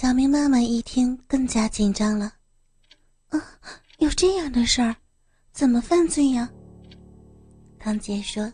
[0.00, 2.32] 小明妈妈一听更加紧张了。
[3.28, 3.38] 啊，
[3.98, 4.96] 有这样的事儿，
[5.52, 6.48] 怎么犯罪呀？
[7.78, 8.50] 唐姐说：“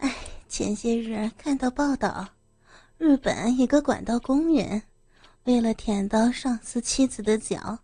[0.00, 0.10] 哎，
[0.48, 2.26] 前些日看到报道，
[2.96, 4.82] 日本一个管道工人，
[5.44, 7.78] 为了舔到上司妻子的脚，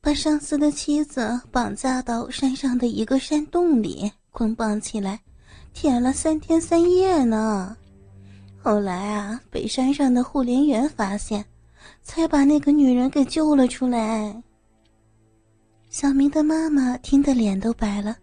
[0.00, 5.20] 把上司的妻子绑架到山上的一个山洞里，捆绑起来，
[5.74, 7.76] 舔了三天三夜呢。
[8.62, 11.44] 后来啊，被山上的护林员发现，
[12.02, 14.42] 才把那个女人给救了出来。”
[15.90, 18.16] 小明的妈妈听得脸都白了。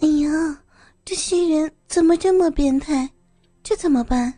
[0.00, 0.62] 哎呀，
[1.04, 3.10] 这些人怎么这么变态？
[3.62, 4.34] 这怎么办？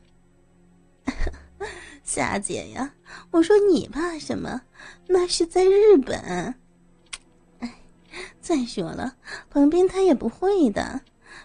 [2.04, 2.92] 夏姐呀，
[3.30, 4.60] 我说你怕什么？
[5.06, 6.54] 那是在日本。
[7.60, 7.74] 哎，
[8.42, 9.16] 再说了，
[9.48, 11.00] 旁边他也不会的，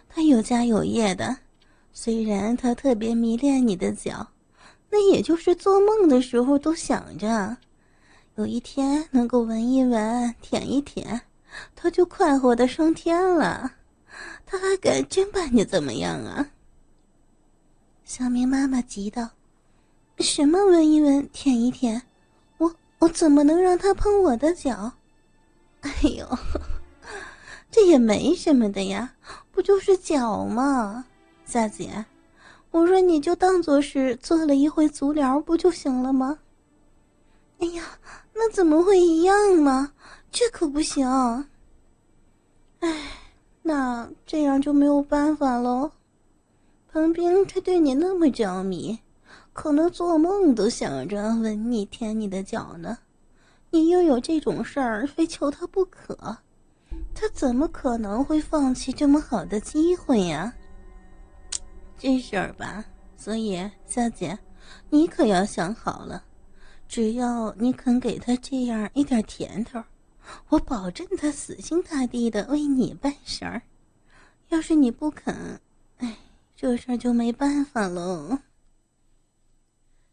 [0.10, 1.38] 他有家有业的。
[1.94, 4.28] 虽然他特别迷恋你的脚，
[4.90, 7.58] 那也就是做梦的时候都想着，
[8.36, 11.22] 有一天能够闻一闻、舔一舔，
[11.76, 13.74] 他就快活的升天了。
[14.46, 16.50] 他还敢真把你怎么样啊？
[18.06, 19.32] 小明妈妈急道
[20.20, 22.02] ：“什么闻一闻、舔一舔？
[22.58, 24.94] 我我怎么能让他碰我的脚？
[25.82, 26.26] 哎呦，
[27.70, 29.14] 这也没什么的呀，
[29.52, 31.06] 不就是脚吗？
[31.46, 32.06] 夏姐，
[32.72, 36.40] 我说你就当做是做了一回足疗不就行了吗？
[37.60, 37.84] 哎呀，
[38.34, 39.92] 那怎么会一样呢？
[40.32, 41.08] 这可不行。
[42.80, 43.12] 哎。”
[43.64, 45.92] 那这样就没有办法了。
[46.90, 48.98] 彭冰他对你那么着迷，
[49.52, 52.98] 可能做梦都想着吻你、舔你的脚呢。
[53.70, 56.16] 你又有这种事儿，非求他不可，
[57.14, 60.54] 他怎么可能会放弃这么好的机会呀？
[61.98, 62.86] 这事儿吧，
[63.18, 64.38] 所以夏姐，
[64.90, 66.24] 你可要想好了。
[66.88, 69.84] 只要你肯给他这样一点甜头。
[70.50, 73.62] 我保证他死心塌地的为你办事儿，
[74.50, 75.62] 要是你不肯，
[75.98, 76.18] 哎，
[76.56, 78.44] 这事儿就没办法了。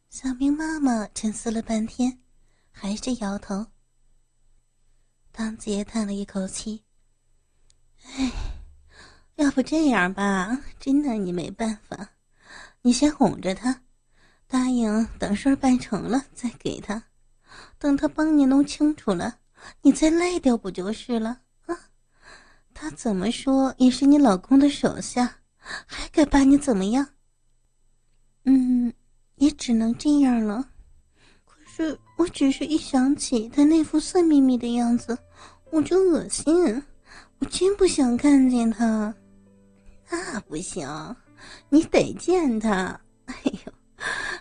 [0.09, 2.21] 小明妈妈沉思了半天，
[2.71, 3.67] 还是摇头。
[5.33, 6.85] 当姐叹了一口气
[8.17, 8.31] ：“哎，
[9.37, 12.11] 要不这样吧，真拿你没办法，
[12.83, 13.83] 你先哄着他，
[14.47, 17.03] 答应等事儿办成了再给他，
[17.79, 19.39] 等他帮你弄清楚了。”
[19.81, 21.89] 你再赖掉不就是了啊？
[22.75, 27.09] 他怎么说也是你老公的手下，还敢把你怎么样？
[28.45, 28.93] 嗯，
[29.37, 30.69] 也只能这样了。
[31.47, 35.17] 可是我只是一想起他那副色眯眯的样子，
[35.71, 36.83] 我就恶心，
[37.39, 39.15] 我真不想看见他。
[40.17, 40.89] 那不行，
[41.69, 43.01] 你得见他。
[43.25, 43.35] 哎
[43.67, 43.73] 呦，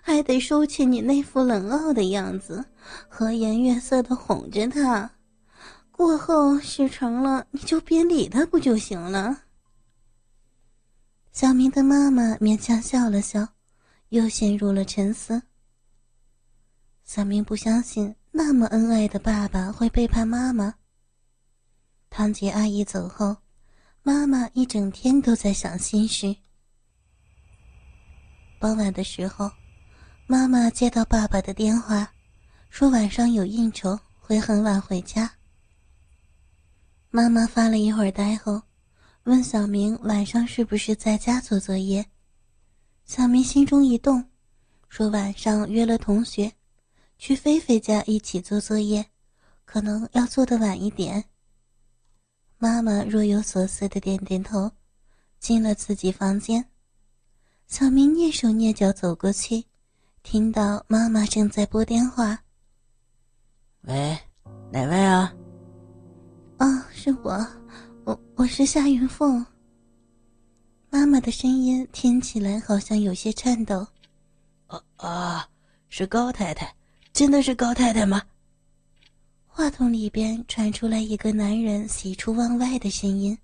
[0.04, 2.64] 还得收起你那副冷傲的样子。
[3.10, 5.10] 和颜悦色的哄着他，
[5.90, 9.44] 过后事成了，你就别理他不就行了？
[11.32, 13.48] 小明的妈妈勉强笑了笑，
[14.10, 15.42] 又陷入了沉思。
[17.04, 20.76] 小明不相信那么恩爱的爸爸会背叛妈妈。
[22.10, 23.36] 堂姐阿姨走后，
[24.06, 26.36] 妈妈一整天都在想心事。
[28.60, 29.50] 傍晚的时候，
[30.28, 32.12] 妈妈接到爸爸的电话。
[32.70, 35.32] 说晚上有应酬，会很晚回家。
[37.12, 38.62] 妈妈发了一会儿呆后，
[39.24, 42.06] 问小明晚上是不是在家做作业。
[43.06, 44.26] 小明心中一动，
[44.90, 46.52] 说晚上约了同学，
[47.18, 49.06] 去菲菲家一起做作业，
[49.64, 51.24] 可能要做的晚一点。
[52.64, 54.72] 妈妈若有所思的点点头，
[55.38, 56.64] 进了自己房间。
[57.68, 59.66] 小明蹑手蹑脚走过去，
[60.24, 62.40] 听到妈妈正在拨电话。
[63.82, 64.18] 喂，
[64.72, 65.36] 哪位啊？
[66.60, 67.46] 哦，是我，
[68.06, 69.46] 我我是夏云凤。
[70.90, 73.86] 妈妈的声音听起来好像有些颤抖。
[74.68, 75.50] 啊啊，
[75.90, 76.74] 是高太太，
[77.12, 78.22] 真的是高太太吗？
[79.64, 83.38] 话筒里边传出来一个男人喜出望外的声音。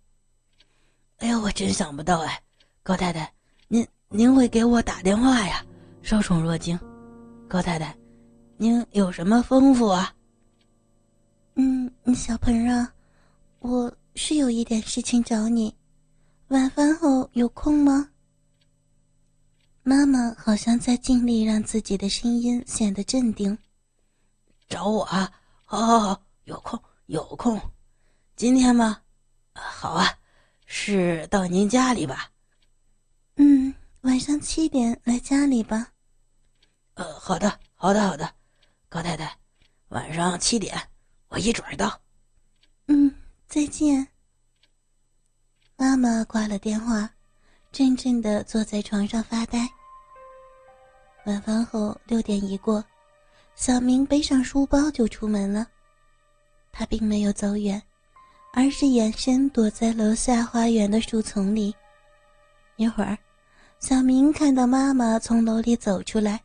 [1.19, 2.43] 哎呦，我真想不到哎，
[2.83, 3.33] 高太太，
[3.69, 5.65] 您您会给我打电话呀？
[6.01, 6.77] 受宠若惊，
[7.47, 7.95] 高太太，
[8.57, 10.13] 您有什么吩咐啊？
[11.55, 12.93] 嗯，小鹏啊，
[13.59, 15.73] 我是有一点事情找你，
[16.49, 18.09] 晚饭后有空吗？
[19.83, 23.57] 妈妈好像在尽力让自己的声音显得镇定。
[24.67, 25.31] 找我啊？
[25.71, 27.61] 好，好，好，有空，有空。
[28.35, 29.03] 今天吗？
[29.53, 30.17] 好啊，
[30.65, 32.31] 是到您家里吧？
[33.35, 33.71] 嗯，
[34.01, 35.91] 晚上七点来家里吧。
[36.95, 38.33] 呃，好的，好的，好的。
[38.89, 39.37] 高太太，
[39.89, 40.75] 晚上七点，
[41.27, 42.01] 我一准到。
[42.87, 43.13] 嗯，
[43.47, 44.07] 再见。
[45.75, 47.07] 妈妈挂了电话，
[47.71, 49.69] 怔怔的坐在床上发呆。
[51.27, 52.83] 晚饭后六点一过，
[53.59, 55.67] 小明背上书包就出门了。
[56.71, 57.81] 他并没有走远，
[58.53, 61.75] 而是隐身躲在楼下花园的树丛里。
[62.77, 63.17] 一会儿，
[63.81, 66.39] 小明看到妈妈从楼里走出来，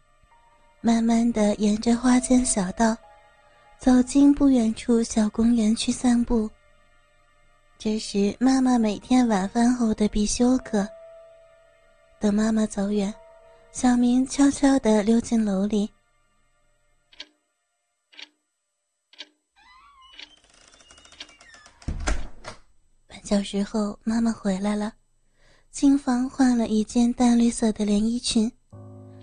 [0.80, 2.96] 慢慢的沿着花间小道，
[3.78, 6.50] 走进不远处小公园去散步。
[7.78, 10.84] 这是妈妈每天晚饭后的必修课。
[12.18, 13.14] 等妈妈走远，
[13.70, 15.88] 小明悄悄地溜进楼里。
[23.24, 24.92] 小时后，妈妈回来了，
[25.70, 28.52] 进房换了一件淡绿色的连衣裙，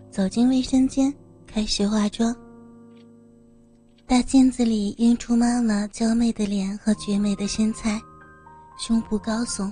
[0.10, 1.14] 走进卫生间
[1.46, 2.36] 开始化妆。
[4.08, 8.02] 大镜子里映出妈妈娇媚的脸和绝美的身材，
[8.76, 9.72] 胸部高耸，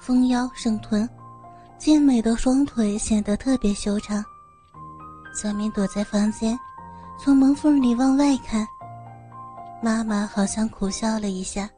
[0.00, 1.06] 丰腰盛臀，
[1.76, 4.24] 健美的双腿显得特别修长。
[5.34, 6.58] 小明躲在房间，
[7.22, 8.66] 从门缝里往外看。
[9.82, 11.68] 妈妈好像苦笑了一下，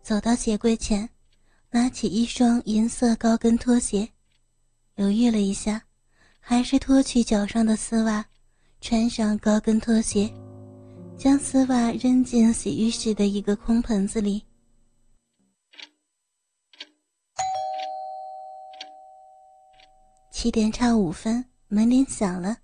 [0.00, 1.06] 走到鞋柜前。
[1.74, 4.08] 拿起一双银色高跟拖鞋，
[4.94, 5.82] 犹豫了一下，
[6.38, 8.24] 还是脱去脚上的丝袜，
[8.80, 10.32] 穿上高跟拖鞋，
[11.18, 14.40] 将丝袜扔进洗浴室的一个空盆子里。
[20.30, 22.56] 七点差五分，门铃响了。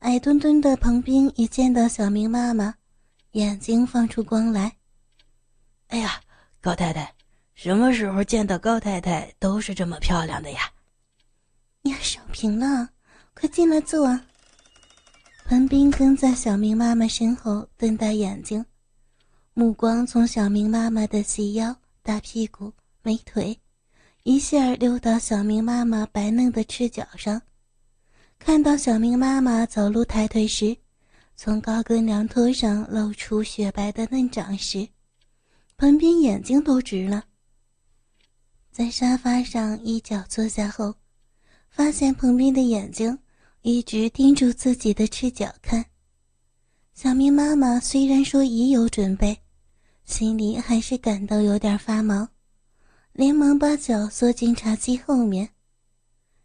[0.00, 2.74] 矮墩墩的彭斌一见到小明妈妈，
[3.30, 4.76] 眼睛放出光来。
[5.86, 6.20] 哎呀，
[6.60, 7.10] 高太太！
[7.54, 10.60] 什么时候见到高太太都是这么漂亮的呀？
[11.82, 12.90] 呀，少平了，
[13.34, 14.18] 快进来坐。
[15.44, 18.64] 彭斌跟在小明妈妈身后，瞪大眼睛，
[19.54, 22.72] 目光从小明妈妈的细腰、大屁股、
[23.02, 23.58] 美腿，
[24.22, 27.42] 一下溜到小明妈妈白嫩的赤脚上。
[28.38, 30.76] 看到小明妈妈走路抬腿时，
[31.36, 34.88] 从高跟凉拖上露出雪白的嫩掌时，
[35.76, 37.24] 彭斌眼睛都直了。
[38.72, 40.94] 在沙发上一脚坐下后，
[41.68, 43.18] 发现彭斌的眼睛
[43.60, 45.84] 一直盯住自己的赤脚看。
[46.94, 49.38] 小明妈妈虽然说已有准备，
[50.06, 52.26] 心里还是感到有点发毛，
[53.12, 55.50] 连忙把脚缩进茶几后面。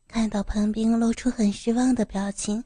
[0.05, 2.61] 看到彭斌露出很失望的表情，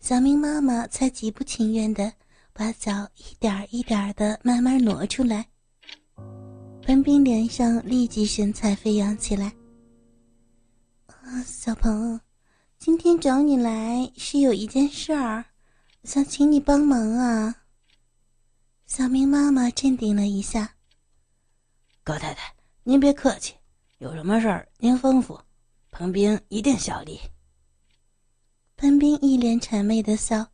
[0.00, 2.10] 小明妈妈才极不情愿地
[2.54, 5.46] 把脚一点一点地慢慢挪出来。
[6.88, 9.52] 彭斌脸上立即神采飞扬起来。
[11.44, 12.18] 小鹏，
[12.78, 15.44] 今天找你来是有一件事儿，
[16.04, 17.54] 想请你帮忙啊。
[18.86, 20.76] 小明妈妈镇定了一下。
[22.02, 22.54] 高太太，
[22.84, 23.52] 您别客气，
[23.98, 25.38] 有什么事儿您吩咐，
[25.90, 27.20] 彭斌一定效力。
[28.78, 30.46] 彭斌一脸谄媚的笑，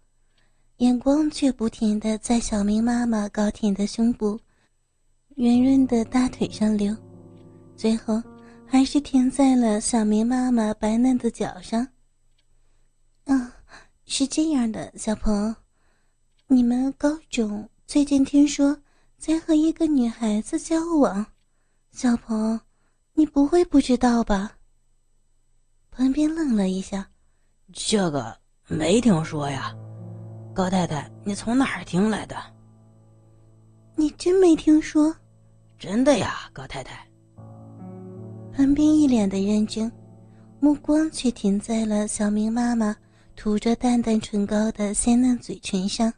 [0.78, 4.40] 眼光却不停的在小明妈妈高挺的胸部。
[5.36, 6.96] 圆润的大腿上流，
[7.76, 8.22] 最后
[8.64, 11.86] 还是停在了小明妈妈白嫩的脚上。
[13.24, 13.52] 啊，
[14.04, 15.54] 是这样的，小鹏，
[16.46, 18.78] 你们高总最近听说
[19.18, 21.26] 在和一个女孩子交往，
[21.90, 22.60] 小鹏，
[23.14, 24.52] 你不会不知道吧？
[25.90, 27.10] 旁边愣了一下，
[27.72, 28.38] 这个
[28.68, 29.74] 没听说呀，
[30.54, 32.36] 高太太，你从哪儿听来的？
[33.96, 35.12] 你真没听说？
[35.84, 37.06] 真的呀，高太太。
[38.56, 39.92] 韩冰一脸的认真，
[40.58, 42.96] 目光却停在了小明妈妈
[43.36, 46.10] 涂着淡淡唇膏的鲜嫩嘴唇上。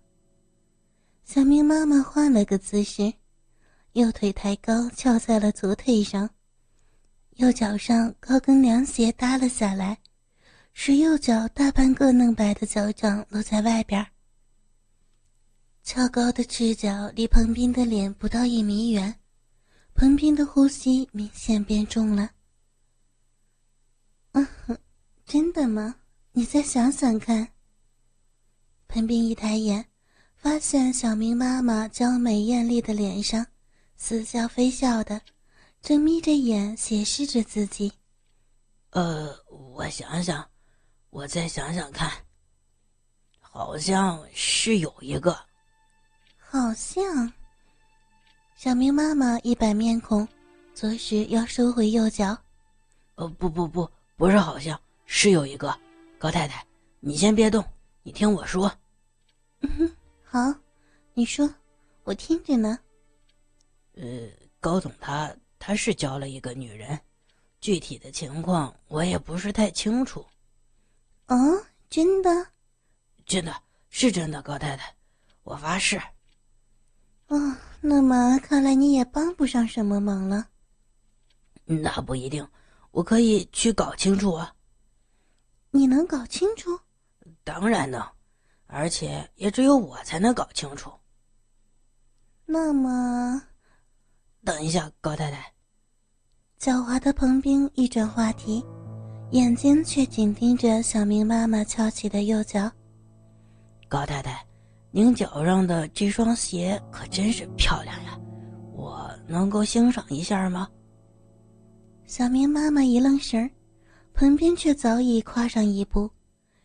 [1.25, 3.12] 小明妈妈换了个姿势，
[3.94, 6.30] 右腿抬高翘在了左腿上，
[7.35, 9.99] 右脚上高跟凉鞋搭了下来，
[10.75, 14.06] 使右脚大半个嫩白的脚掌露在外边。
[15.82, 19.12] 翘高的赤脚离彭斌的脸不到一米远。
[19.96, 22.30] 彭斌的呼吸明显变重了。
[24.32, 24.76] 嗯哼，
[25.24, 25.96] 真的吗？
[26.32, 27.48] 你再想想看。
[28.88, 29.86] 彭斌一抬眼，
[30.36, 33.46] 发现小明妈妈娇美艳丽的脸上，
[33.96, 35.22] 似笑非笑的，
[35.80, 37.90] 正眯着眼斜视着自己。
[38.90, 40.46] 呃，我想想，
[41.08, 42.12] 我再想想看。
[43.40, 45.34] 好像是有一个。
[46.36, 47.32] 好像。
[48.56, 50.26] 小明妈妈一摆面孔，
[50.72, 52.34] 左时要收回右脚。
[53.16, 53.86] 哦，不不不，
[54.16, 55.78] 不是，好像是有一个。
[56.18, 56.66] 高太太，
[56.98, 57.62] 你先别动，
[58.02, 58.72] 你听我说。
[59.60, 59.94] 嗯，
[60.25, 60.54] 好，
[61.12, 61.46] 你说，
[62.02, 62.78] 我听着呢。
[63.92, 64.26] 呃，
[64.58, 66.98] 高总他他是交了一个女人，
[67.60, 70.25] 具体的情况我也不是太清楚。
[71.26, 71.36] 哦，
[71.90, 72.30] 真的？
[73.26, 73.54] 真的
[73.90, 74.96] 是真的，高太太，
[75.42, 76.00] 我发誓。
[77.28, 80.47] 哦，那么看来你也帮不上什么忙了。
[81.64, 82.47] 那不一定，
[82.92, 84.54] 我可以去搞清楚啊。
[85.71, 86.78] 你能搞清楚？
[87.42, 88.00] 当然能，
[88.66, 90.92] 而且也只有我才能搞清楚。
[92.45, 93.42] 那么，
[94.45, 95.52] 等一下，高太太。
[96.61, 98.64] 狡猾的彭冰一转话题，
[99.33, 102.71] 眼睛却紧盯着小明妈妈翘起的右脚。
[103.88, 104.47] 高太太，
[104.96, 108.18] 您脚上的这双鞋可真是漂亮呀，
[108.72, 110.66] 我能够欣赏一下吗？
[112.06, 113.50] 小明妈妈一愣神儿，
[114.14, 116.10] 彭斌却早已跨上一步，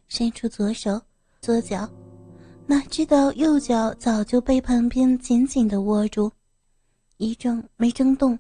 [0.08, 1.02] 伸出左手、
[1.42, 1.86] 左脚，
[2.66, 6.32] 哪知道右脚早就被彭斌紧紧的握住，
[7.18, 8.40] 一怔没争动，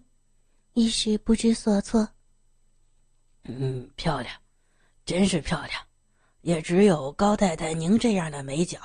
[0.71, 2.07] 一时不知所措。
[3.43, 4.33] 嗯，漂亮，
[5.03, 5.81] 真是漂亮，
[6.43, 8.79] 也只有高太太您这样的美脚，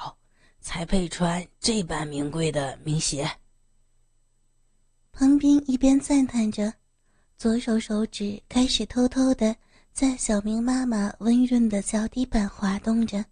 [0.66, 3.30] 才配穿这般名贵的名鞋。
[5.12, 6.74] 彭斌一边赞叹着。
[7.38, 9.54] 左手手指开始偷偷的
[9.92, 13.24] 在小明妈妈温润的脚底板滑动着。